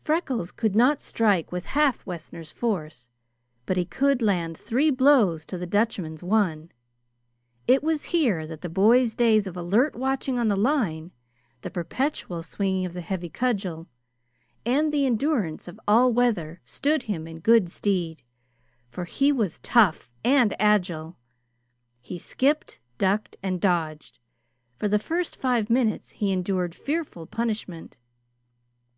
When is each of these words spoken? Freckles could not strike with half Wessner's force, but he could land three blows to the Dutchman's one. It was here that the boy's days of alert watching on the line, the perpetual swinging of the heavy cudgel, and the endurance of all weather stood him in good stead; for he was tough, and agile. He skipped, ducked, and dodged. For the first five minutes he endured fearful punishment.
Freckles 0.00 0.52
could 0.52 0.74
not 0.74 1.02
strike 1.02 1.52
with 1.52 1.66
half 1.76 2.06
Wessner's 2.06 2.50
force, 2.50 3.10
but 3.66 3.76
he 3.76 3.84
could 3.84 4.22
land 4.22 4.56
three 4.56 4.90
blows 4.90 5.44
to 5.44 5.58
the 5.58 5.66
Dutchman's 5.66 6.22
one. 6.22 6.72
It 7.66 7.82
was 7.82 8.04
here 8.04 8.46
that 8.46 8.62
the 8.62 8.70
boy's 8.70 9.14
days 9.14 9.46
of 9.46 9.58
alert 9.58 9.94
watching 9.94 10.38
on 10.38 10.48
the 10.48 10.56
line, 10.56 11.12
the 11.60 11.68
perpetual 11.68 12.42
swinging 12.42 12.86
of 12.86 12.94
the 12.94 13.02
heavy 13.02 13.28
cudgel, 13.28 13.86
and 14.64 14.90
the 14.94 15.04
endurance 15.04 15.68
of 15.68 15.78
all 15.86 16.10
weather 16.10 16.62
stood 16.64 17.02
him 17.02 17.26
in 17.26 17.40
good 17.40 17.68
stead; 17.68 18.22
for 18.88 19.04
he 19.04 19.30
was 19.30 19.58
tough, 19.58 20.08
and 20.24 20.56
agile. 20.58 21.18
He 22.00 22.16
skipped, 22.18 22.78
ducked, 22.96 23.36
and 23.42 23.60
dodged. 23.60 24.20
For 24.78 24.88
the 24.88 24.98
first 24.98 25.36
five 25.36 25.68
minutes 25.68 26.12
he 26.12 26.32
endured 26.32 26.74
fearful 26.74 27.26
punishment. 27.26 27.98